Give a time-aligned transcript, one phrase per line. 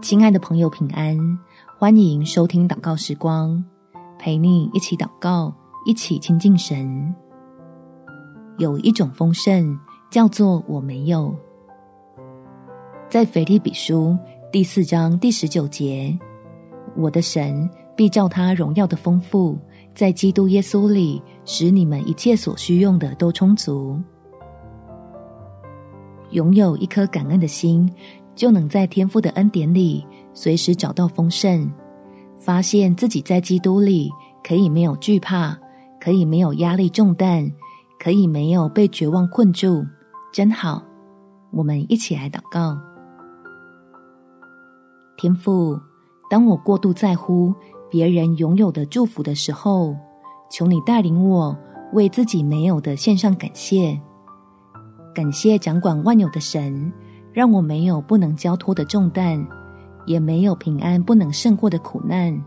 [0.00, 1.14] 亲爱的朋友，平安！
[1.78, 3.62] 欢迎收听祷告时光，
[4.18, 7.14] 陪你一起祷告，一起亲近神。
[8.56, 9.78] 有一种丰盛，
[10.10, 11.36] 叫做我没有。
[13.10, 14.16] 在腓立比书
[14.50, 16.18] 第四章第十九节，
[16.96, 19.58] 我的神必照他荣耀的丰富，
[19.94, 24.00] 在基督耶稣里，使你们一切所需用的都充足。
[26.30, 27.88] 拥有一颗感恩的心，
[28.34, 31.70] 就能在天父的恩典里随时找到丰盛，
[32.38, 34.10] 发现自己在基督里
[34.42, 35.56] 可以没有惧怕，
[36.00, 37.52] 可以没有压力重担，
[37.98, 39.86] 可以没有被绝望困住，
[40.32, 40.82] 真好。
[41.52, 42.76] 我们一起来祷告。
[45.16, 45.78] 天父，
[46.28, 47.54] 当我过度在乎
[47.88, 49.96] 别人拥有的祝福的时候，
[50.50, 51.56] 求你带领我
[51.92, 54.00] 为自己没有的献上感谢，
[55.14, 56.92] 感谢掌管万有的神。
[57.34, 59.44] 让我没有不能交托的重担，
[60.06, 62.40] 也没有平安不能胜过的苦难，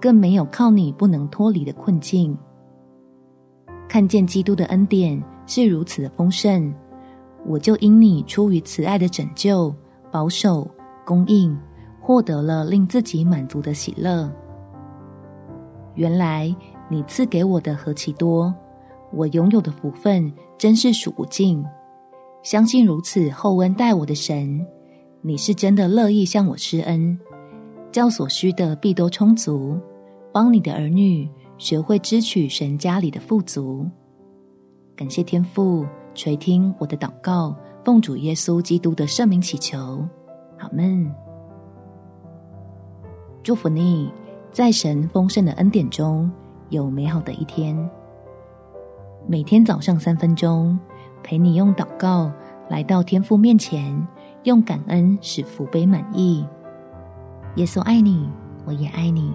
[0.00, 2.36] 更没有靠你不能脱离的困境。
[3.86, 6.74] 看见基督的恩典是如此的丰盛，
[7.44, 9.72] 我就因你出于慈爱的拯救、
[10.10, 10.66] 保守、
[11.04, 11.54] 供应，
[12.00, 14.32] 获得了令自己满足的喜乐。
[15.96, 16.52] 原来
[16.88, 18.52] 你赐给我的何其多，
[19.12, 21.62] 我拥有的福分真是数不尽。
[22.44, 24.64] 相信如此厚恩待我的神，
[25.22, 27.18] 你是真的乐意向我施恩，
[27.90, 29.80] 叫所需的必都充足，
[30.30, 33.88] 帮你的儿女学会支取神家里的富足。
[34.94, 40.06] 感谢天父垂听我的祷告，奉主耶稣基督的圣名祈求，
[40.58, 41.10] 阿们。
[43.42, 44.12] 祝福你，
[44.50, 46.30] 在神丰盛的恩典中
[46.68, 47.74] 有美好的一天。
[49.26, 50.78] 每天早上三分钟。
[51.24, 52.30] 陪你用祷告
[52.68, 54.06] 来到天父面前，
[54.42, 56.46] 用感恩使福杯满溢。
[57.56, 58.28] 耶稣爱你，
[58.66, 59.32] 我也爱你。